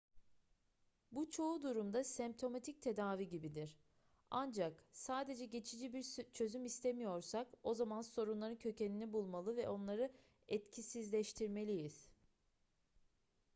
bu 1.11 1.29
çoğu 1.29 1.61
durumda 1.61 2.03
semptomatik 2.03 2.81
tedavi 2.81 3.27
gibidir 3.27 3.77
ancak 4.31 4.85
sadece 4.91 5.45
geçici 5.45 5.93
bir 5.93 6.05
çözüm 6.33 6.65
istemiyorsak 6.65 7.47
o 7.63 7.73
zaman 7.73 8.01
sorunların 8.01 8.57
kökenini 8.57 9.13
bulmalı 9.13 9.55
ve 9.55 9.69
onları 9.69 10.11
etkisizleştirmeliyiz 10.47 12.09